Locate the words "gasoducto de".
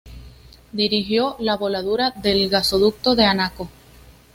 2.49-3.25